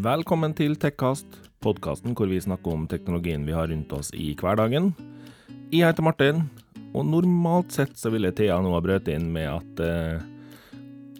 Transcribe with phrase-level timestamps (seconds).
[0.00, 1.26] Velkommen til Tekkast,
[1.60, 4.94] podkasten hvor vi snakker om teknologien vi har rundt oss i hverdagen.
[5.68, 6.38] Jeg heter Martin,
[6.94, 10.22] og normalt sett så ville Thea nå ha brøt inn med at uh,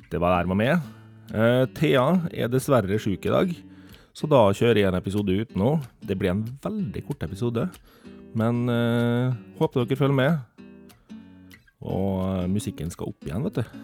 [0.08, 0.86] det var der med.
[1.28, 3.52] Uh, Thea er dessverre sjuk i dag,
[4.16, 5.74] så da kjører jeg en episode ut nå.
[6.00, 7.66] Det blir en veldig kort episode,
[8.32, 10.64] men uh, håper dere følger med.
[11.84, 13.76] Og musikken skal opp igjen, vet du.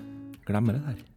[0.49, 1.16] Glemmer det der.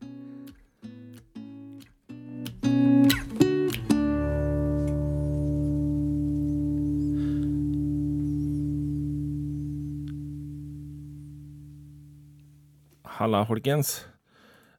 [13.30, 14.08] Halla, folkens.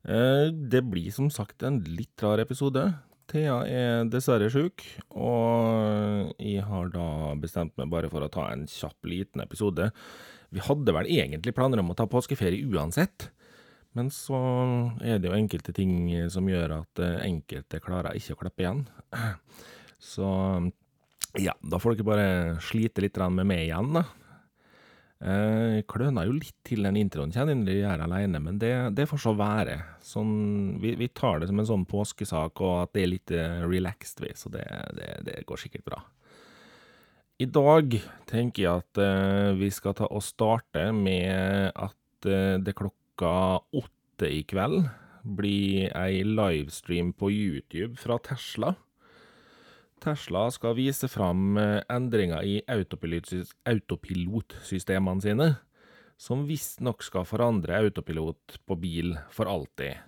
[0.03, 2.83] Eh, Det blir som sagt en litt rar episode.
[3.31, 4.83] Thea er dessverre sjuk,
[5.15, 9.93] og jeg har da bestemt meg bare for å ta en kjapp, liten episode.
[10.51, 13.29] Vi hadde vel egentlig planer om å ta påskeferie uansett,
[13.95, 14.43] men så
[14.99, 18.83] er det jo enkelte ting som gjør at eh, enkelte klarer ikke å klappe igjen.
[20.03, 20.27] Så
[21.39, 22.31] ja, da får dere bare
[22.67, 24.09] slite litt med meg igjen, da.
[25.21, 29.21] Jeg kløna jo litt til den introen, kjenner jeg gjør alene, men det, det får
[29.21, 29.75] så være.
[30.01, 33.59] Sånn, vi, vi tar det som en sånn påskesak, og at det er litt eh,
[33.69, 34.65] relaxed, vi, så det,
[34.97, 36.01] det, det går sikkert bra.
[37.41, 37.95] I dag
[38.29, 44.29] tenker jeg at eh, vi skal ta og starte med at eh, det klokka åtte
[44.29, 44.83] i kveld
[45.25, 48.75] blir ei livestream på YouTube fra Tesla.
[50.01, 55.49] Tesla skal vise fram eh, endringer i autopilot- autopilotsystemene sine,
[56.21, 60.01] som visstnok skal forandre autopilot på bil for alltid.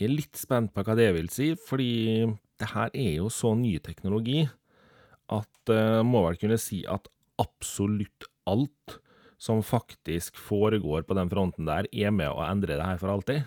[0.00, 2.24] Jeg er litt spent på hva det vil si, fordi
[2.60, 4.46] det her er jo så ny teknologi
[5.32, 7.08] at uh, må vel kunne si at
[7.42, 8.98] absolutt alt
[9.42, 13.44] som faktisk foregår på den fronten der, er med å endre det her for alltid.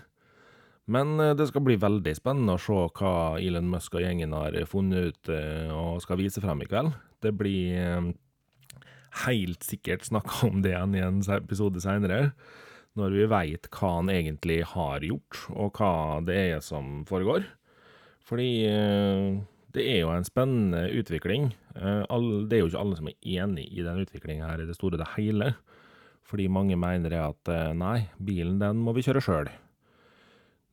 [0.91, 4.57] Men eh, det skal bli veldig spennende å se hva Elon Musk og gjengen har
[4.69, 6.93] funnet ut eh, og skal vise frem i kveld.
[7.25, 8.11] Det blir eh,
[9.25, 12.31] helt sikkert snakka om det igjen i en episode seinere,
[12.95, 17.47] når vi veit hva han egentlig har gjort, og hva det er som foregår.
[18.25, 19.35] Fordi eh,
[19.75, 21.49] det er jo en spennende utvikling.
[21.75, 22.05] Eh,
[22.47, 24.97] det er jo ikke alle som er enig i den utviklinga her i det store
[24.97, 25.51] og det hele.
[26.25, 29.51] Fordi mange mener at eh, nei, bilen den må vi kjøre sjøl.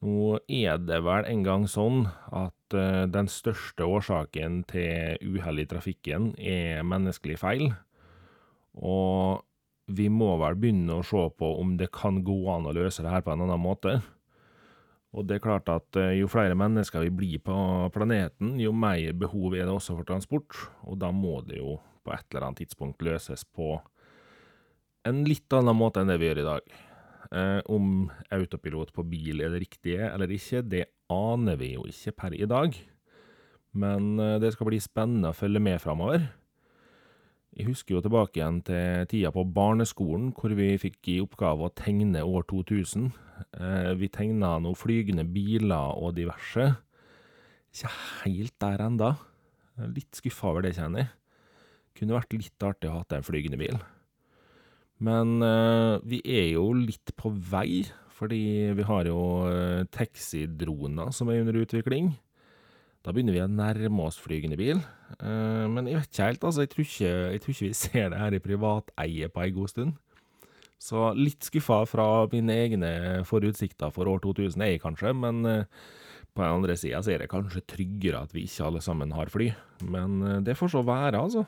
[0.03, 5.67] Nå er det vel en gang sånn at eh, den største årsaken til uhell i
[5.71, 7.69] trafikken er menneskelig feil.
[8.83, 9.45] Og
[9.93, 13.15] vi må vel begynne å se på om det kan gå an å løse det
[13.15, 14.01] her på en annen måte.
[15.13, 17.55] Og det er klart at eh, jo flere mennesker vi blir på
[17.95, 20.65] planeten, jo mer behov er det også for transport.
[20.89, 23.77] Og da må det jo på et eller annet tidspunkt løses på
[25.07, 26.81] en litt annen måte enn det vi gjør i dag.
[27.33, 32.13] Eh, om autopilot på bil er det riktige eller ikke, det aner vi jo ikke
[32.19, 32.77] per i dag.
[33.73, 36.27] Men eh, det skal bli spennende å følge med framover.
[37.57, 41.73] Jeg husker jo tilbake igjen til tida på barneskolen, hvor vi fikk i oppgave å
[41.77, 43.11] tegne år 2000.
[43.57, 46.69] Eh, vi tegna noen flygende biler og diverse.
[47.73, 47.93] Ikke
[48.27, 49.15] helt der enda.
[49.89, 51.13] Litt skuffa over det, kjenner jeg.
[51.97, 53.81] Kunne vært litt artig å ha en flygende bil.
[55.03, 57.83] Men eh, vi er jo litt på vei,
[58.15, 62.13] fordi vi har jo eh, taxidroner som er under utvikling.
[63.03, 64.79] Da begynner vi å nærme oss flygende bil.
[65.19, 66.63] Eh, men jeg vet ikke helt, altså.
[66.63, 69.73] Jeg tror ikke, jeg tror ikke vi ser det her i privateie på ei god
[69.73, 69.99] stund.
[70.83, 72.93] Så litt skuffa fra mine egne
[73.27, 77.63] forutsikter for år 2000 er jeg kanskje, men på den andre sida er det kanskje
[77.71, 79.53] tryggere at vi ikke alle sammen har fly.
[79.87, 81.45] Men det får så være, altså.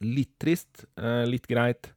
[0.00, 0.86] Litt trist,
[1.28, 1.92] litt greit.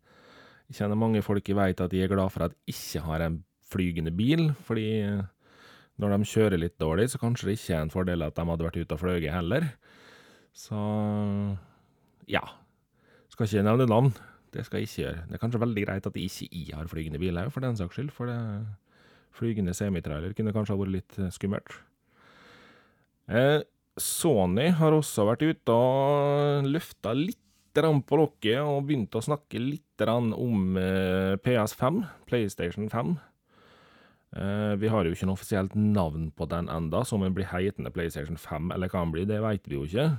[0.72, 3.26] Jeg kjenner mange folk jeg veit at de er glad for at jeg ikke har
[3.26, 3.42] en
[3.74, 5.24] flygende bil, fordi eh,
[6.02, 8.68] når de kjører litt dårlig, så kanskje det ikke er en fordel at de hadde
[8.68, 9.68] vært ute og fløyet heller.
[10.54, 10.78] Så
[12.30, 12.44] ja.
[13.34, 14.14] Skal ikke nevne navn.
[14.54, 15.22] Det skal jeg ikke gjøre.
[15.28, 17.98] Det er kanskje veldig greit at ikke jeg har flygende bil òg, for den saks
[17.98, 18.12] skyld.
[18.14, 18.40] For det
[19.34, 21.78] flygende semitrailer kunne kanskje ha vært litt eh, skummelt.
[23.34, 23.62] Eh,
[23.98, 27.40] Sony har også vært ute og løfta litt
[27.74, 33.16] på lokket og begynte å snakke litt om eh, PS5, PlayStation 5.
[34.36, 37.50] Eh, vi har jo ikke noe offisielt navn på den enda, så om den blir
[37.50, 40.18] heitende PlayStation 5, eller hva den blir, det veit vi jo ikke.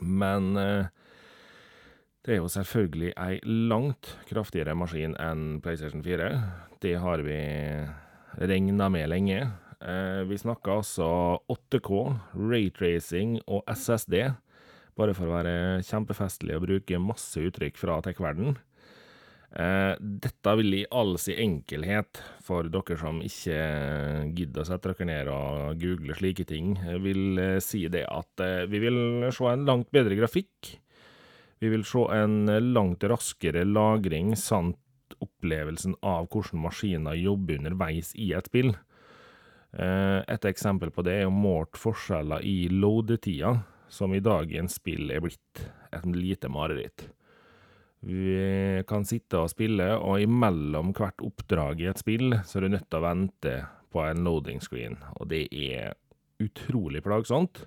[0.00, 0.86] Men eh,
[2.22, 6.30] det er jo selvfølgelig ei langt kraftigere maskin enn PlayStation 4.
[6.82, 7.40] Det har vi
[8.38, 9.50] regna med lenge.
[9.82, 11.06] Vi snakker altså
[11.50, 11.90] 8K,
[12.38, 14.14] raytracing og SSD,
[14.98, 15.54] bare for å være
[15.86, 18.58] kjempefestlig og bruke masse uttrykk fra tech-verdenen.
[19.52, 23.56] Eh, dette vil i all sin enkelhet, for dere som ikke
[24.32, 28.64] gidder å sette dere ned og google slike ting, vil eh, si det at eh,
[28.70, 30.72] vi vil se en langt bedre grafikk.
[31.60, 34.80] Vi vil se en langt raskere lagring samt
[35.22, 38.72] opplevelsen av hvordan maskiner jobber underveis i et spill.
[39.72, 43.54] Et eksempel på det er målt forskjeller i loadetida,
[43.92, 47.10] som i dagens spill er blitt et lite mareritt.
[48.02, 52.72] Vi kan sitte og spille, og imellom hvert oppdrag i et spill, så er du
[52.72, 53.52] nødt til å vente
[53.92, 55.92] på en loading screen, og det er
[56.42, 57.66] utrolig plagsomt.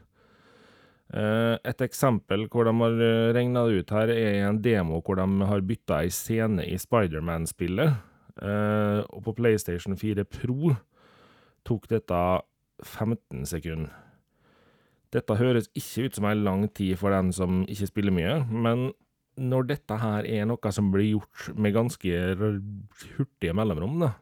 [1.14, 2.98] Eh, et eksempel hvor de har
[3.38, 8.02] regna det ut her, er en demo hvor de har bytta ei scene i Spiderman-spillet.
[8.42, 10.74] Eh, og på PlayStation 4 Pro
[11.66, 12.24] tok dette
[12.84, 13.94] 15 sekunder.
[15.16, 18.90] Dette høres ikke ut som ei lang tid for den som ikke spiller mye, men
[19.36, 22.20] når dette her er noe som blir gjort med ganske
[23.16, 24.14] hurtige mellomrom, da,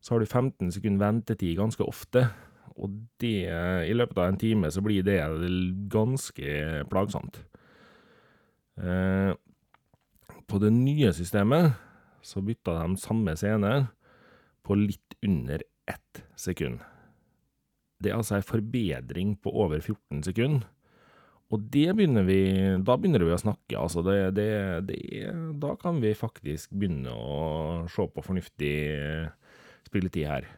[0.00, 2.24] så har du 15 sekunder ventetid ganske ofte.
[2.80, 3.44] Og det,
[3.88, 5.18] i løpet av en time, så blir det
[5.92, 6.54] ganske
[6.88, 7.42] plagsomt.
[8.80, 9.32] Eh,
[10.48, 11.74] på det nye systemet
[12.24, 13.74] så bytta de samme scene
[14.64, 16.80] på litt under ett sekund.
[18.00, 20.68] Det er altså ei forbedring på over 14 sekunder.
[21.50, 22.40] Og begynner vi
[22.86, 24.04] Da begynner vi å snakke, altså.
[24.06, 24.50] Det, det,
[24.86, 25.00] det,
[25.60, 28.74] da kan vi faktisk begynne å se på fornuftig
[29.88, 30.48] spilletid her.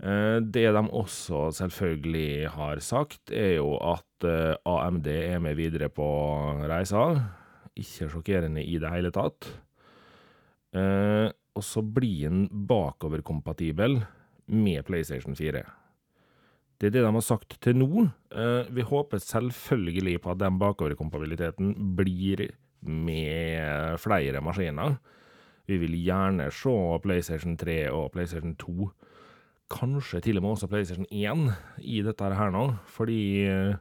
[0.00, 5.90] Eh, det de også selvfølgelig har sagt, er jo at eh, AMD er med videre
[5.92, 6.08] på
[6.70, 7.04] reisa.
[7.78, 9.46] Ikke sjokkerende i det hele tatt.
[10.74, 14.00] Eh, og så blir den bakoverkompatibel
[14.50, 15.62] med PlayStation 4.
[16.80, 18.06] Det er det de har sagt til nå.
[18.32, 22.46] Eh, vi håper selvfølgelig på at den bakoverkompabiliteten blir
[22.88, 24.96] med flere maskiner.
[25.68, 26.72] Vi vil gjerne se
[27.04, 28.88] PlayStation 3 og PlayStation 2,
[29.70, 31.52] kanskje til og med også PlayStation 1,
[31.84, 32.64] i dette her nå.
[32.88, 33.76] Fordi eh,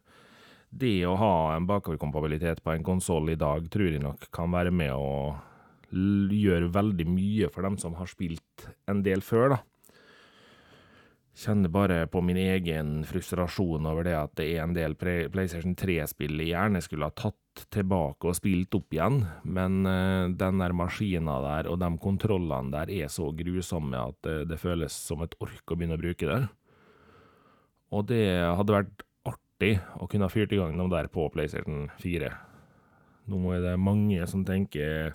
[0.70, 4.76] det å ha en bakoverkompabilitet på en konsoll i dag, tror jeg nok kan være
[4.76, 5.40] med å
[5.90, 9.64] gjøre veldig mye for dem som har spilt en del før, da.
[11.40, 16.42] Kjenner bare på min egen frustrasjon over det at det er en del PlayStation 3-spill
[16.42, 21.38] jeg gjerne skulle ha tatt tilbake og spilt opp igjen, men uh, den der maskina
[21.46, 25.64] der og de kontrollene der er så grusomme at det, det føles som et ork
[25.72, 26.42] å begynne å bruke det.
[27.96, 31.88] Og det hadde vært artig å kunne ha fyrt i gang dem der på PlayStation
[32.04, 32.34] 4.
[33.32, 35.14] Nå er det mange som tenker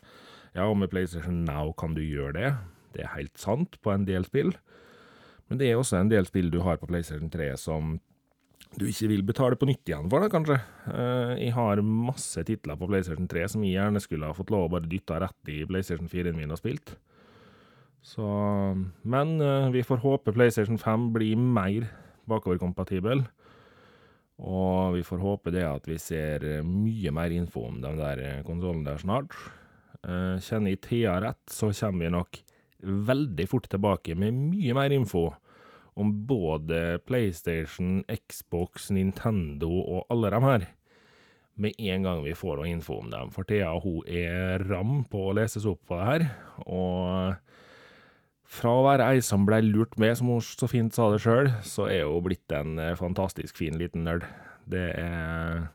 [0.55, 2.55] ja, med PlayStation Now kan du gjøre det.
[2.97, 4.55] Det er helt sant på en del spill.
[5.51, 7.97] Men det er også en del spill du har på PlayStation 3 som
[8.75, 10.57] du ikke vil betale på nytt igjen for, da, kanskje.
[10.89, 14.67] Uh, jeg har masse titler på PlayStation 3 som jeg gjerne skulle ha fått lov
[14.67, 16.97] å bare dytte rett i PlayStation 4-en min og spilt.
[18.05, 18.25] Så
[19.07, 21.87] Men uh, vi får håpe PlayStation 5 blir mer
[22.31, 23.23] bakoverkompatibel.
[24.43, 28.83] Og vi får håpe det at vi ser mye mer info om den der konsollen
[28.83, 29.37] der snart.
[30.03, 32.41] Kjenner jeg Thea rett, så kommer vi nok
[32.85, 35.31] veldig fort tilbake med mye mer info
[35.95, 40.67] om både PlayStation, Xbox, Nintendo og alle dem her.
[41.55, 43.31] Med en gang vi får noe info om dem.
[43.35, 46.27] For Thea hun er ram på å leses opp på det her.
[46.67, 47.37] Og
[48.55, 51.53] fra å være ei som ble lurt med, som hun så fint sa det sjøl,
[51.63, 54.27] så er hun blitt en eh, fantastisk fin liten nerd.
[54.67, 55.69] Det er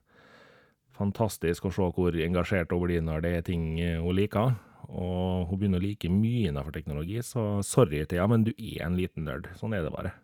[0.99, 4.57] fantastisk å se hvor engasjert hun blir når det er ting hun liker
[4.89, 8.97] og hun begynner å like mye innenfor teknologi, så sorry, Thea, men du er en
[8.97, 9.51] liten nerd.
[9.59, 10.15] Sånn er det bare.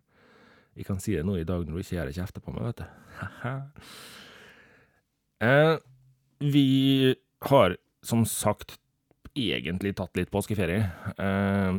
[0.75, 2.71] Jeg kan si det nå i dag når du ikke gjør det kjefter på meg,
[2.71, 2.85] vet du.
[5.45, 5.75] eh,
[6.43, 6.65] vi
[7.47, 8.77] har som sagt
[9.35, 11.77] egentlig tatt litt påskeferie, eh,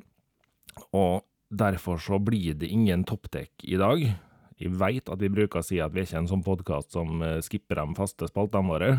[0.92, 4.02] og derfor så blir det ingen topptek i dag.
[4.56, 7.20] Jeg veit at vi bruker å si at vi er ikke en sånn podkast som
[7.24, 8.90] eh, skipper de faste spaltene våre.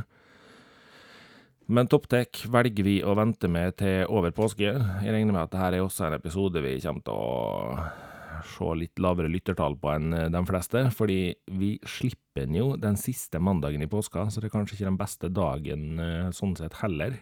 [1.68, 4.70] Men ToppTech velger vi å vente med til over påske.
[4.72, 8.06] Jeg regner med at dette er også en episode vi kommer til å
[8.48, 11.20] se litt lavere lyttertall på enn eh, de fleste, fordi
[11.60, 15.00] vi slipper den jo den siste mandagen i påska, så det er kanskje ikke den
[15.02, 17.18] beste dagen eh, sånn sett heller.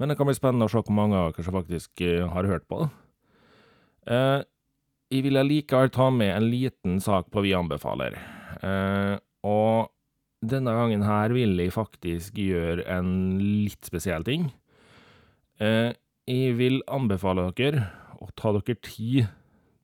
[0.00, 2.50] Men det kan bli spennende å se hvor mange av dere som faktisk eh, har
[2.50, 2.82] hørt på.
[4.04, 8.18] Jeg vil likevel ta med en liten sak på Vi anbefaler.
[9.48, 9.93] Og
[10.50, 13.10] denne gangen her vil jeg faktisk gjøre en
[13.40, 14.50] litt spesiell ting.
[15.62, 15.92] Eh,
[16.28, 17.88] jeg vil anbefale dere
[18.22, 19.28] å ta dere tid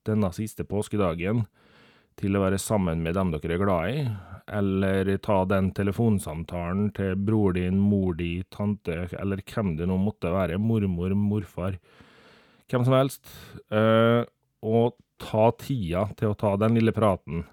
[0.08, 1.44] denne siste påskedagen
[2.20, 4.02] til å være sammen med dem dere er glad i,
[4.50, 10.32] eller ta den telefonsamtalen til bror din, mor di, tante, eller hvem det nå måtte
[10.34, 11.78] være, mormor, morfar,
[12.70, 13.30] hvem som helst,
[13.72, 14.22] eh,
[14.60, 17.44] og ta tida til å ta den lille praten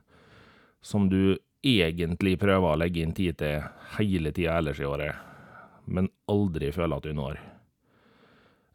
[0.84, 3.66] som du egentlig prøver å legge inn tid til
[3.98, 5.16] hele tida ellers i året,
[5.86, 7.40] men aldri føler at du når.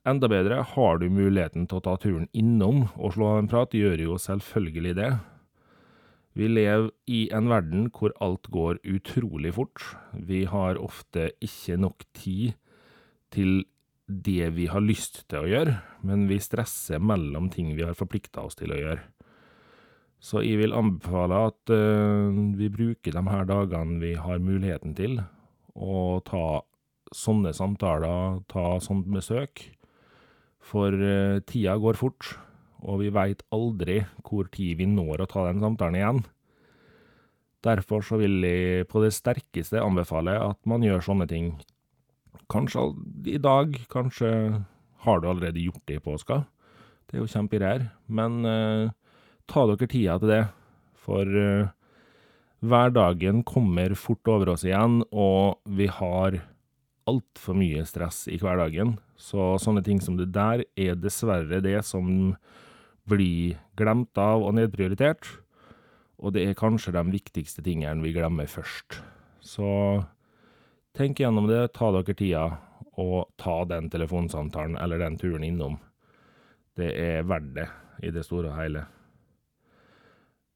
[0.08, 3.74] Enda bedre, har du muligheten til å ta turen innom og slå av en prat,
[3.76, 5.10] gjør jo selvfølgelig det.
[6.34, 9.84] Vi lever i en verden hvor alt går utrolig fort.
[10.16, 12.56] Vi har ofte ikke nok tid
[13.32, 13.62] til
[14.08, 18.42] det vi har lyst til å gjøre, men vi stresser mellom ting vi har forplikta
[18.48, 19.04] oss til å gjøre.
[20.22, 25.18] Så jeg vil anbefale at uh, vi bruker de her dagene vi har muligheten til,
[25.74, 26.62] å ta
[27.12, 29.66] sånne samtaler, ta sånt besøk.
[30.62, 32.36] For uh, tida går fort
[32.82, 36.22] og vi veit aldri hvor tid vi når å ta den samtalen igjen.
[37.62, 41.52] Derfor så vil jeg på det sterkeste anbefale at man gjør sånne ting.
[42.50, 42.88] Kanskje
[43.30, 44.32] i dag, kanskje
[45.06, 46.42] har du allerede gjort det i påska.
[47.06, 48.90] Det er jo kjempereir, men uh,
[49.50, 50.42] ta dere tida til det.
[51.02, 51.70] For uh,
[52.62, 56.38] hverdagen kommer fort over oss igjen, og vi har
[57.10, 58.96] altfor mye stress i hverdagen.
[59.18, 62.34] Så sånne ting som det der er dessverre det som
[63.10, 65.26] blir glemt av og nedprioritert.
[66.22, 69.00] Og det er kanskje de viktigste tingene vi glemmer først.
[69.42, 69.66] Så
[70.94, 72.44] tenk gjennom det, ta dere tida,
[73.00, 75.78] og ta den telefonsamtalen eller den turen innom.
[76.76, 77.68] Det er verdt det,
[78.06, 78.84] i det store og hele.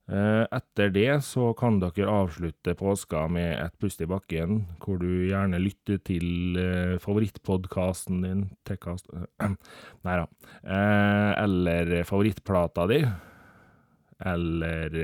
[0.07, 5.27] Eh, etter det så kan dere avslutte påska med et pust i bakken, hvor du
[5.27, 9.11] gjerne lytter til eh, favorittpodkasten din Tekkast
[10.07, 10.29] Nei da.
[10.63, 13.01] Eh, eller favorittplata di.
[14.31, 14.95] Eller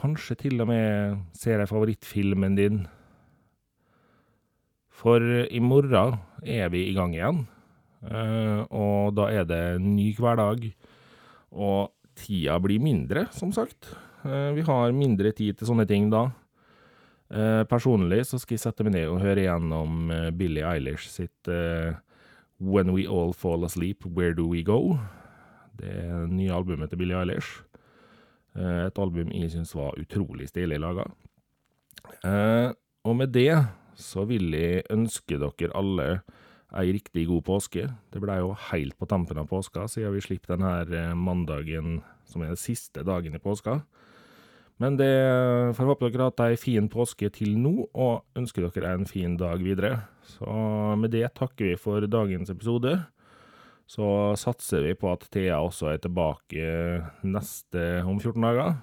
[0.00, 2.82] kanskje til og med ser jeg favorittfilmen din.
[5.02, 7.40] For i morgen er vi i gang igjen,
[8.70, 10.68] og da er det ny hverdag.
[11.50, 11.90] Og
[12.22, 13.90] tida blir mindre, som sagt.
[14.24, 16.28] Eh, vi har mindre tid til sånne ting da.
[17.32, 21.50] Eh, personlig så skal jeg sette meg ned og høre igjennom eh, Billie Eilish sitt
[22.62, 24.98] When We All Fall Asleep, Where Do We Go?
[25.78, 27.62] Det er det nye albumet til Billie Eilish.
[28.54, 31.06] Et album jeg syns var utrolig stilig laga.
[33.08, 33.56] Og med det
[33.96, 36.06] så vil jeg ønske dere alle
[36.78, 37.86] ei riktig god påske.
[38.12, 42.44] Det blei jo heilt på tampen av påska, siden vi slipper denne eh, mandagen som
[42.44, 43.82] er den siste dagen i påska.
[44.80, 45.12] Men det
[45.76, 49.36] får håpe dere har hatt ei fin påske til nå, og ønsker dere en fin
[49.38, 50.08] dag videre.
[50.26, 50.48] Så
[50.98, 52.96] med det takker vi for dagens episode.
[53.86, 54.06] Så
[54.40, 56.66] satser vi på at Thea også er tilbake
[57.26, 58.74] neste om 14 dager.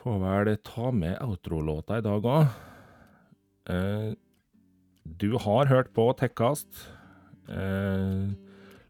[0.00, 2.58] Får vel ta med outro-låta i dag òg.
[5.04, 6.68] Du har hørt på Tekkast.
[7.48, 8.32] Eh,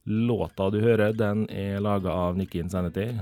[0.05, 3.13] låta du hører, den er laga av Nikki Insanity.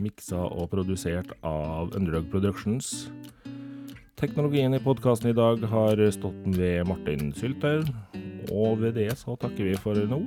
[0.00, 3.10] Miksa og produsert av Underdog Productions.
[4.16, 7.84] Teknologien i podkasten i dag har stått ved Martin Sylter.
[8.50, 10.22] Og ved det så takker vi for nå.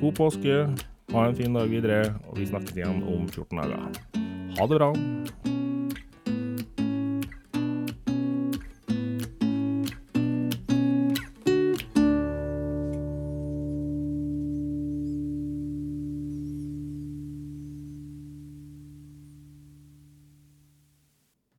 [0.00, 0.62] God påske,
[1.12, 4.00] ha en fin dag videre, og vi snakkes igjen om 14 dager.
[4.56, 4.94] Ha det bra.